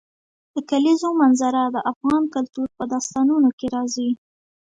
[0.53, 4.09] د کلیزو منظره د افغان کلتور په داستانونو کې راځي.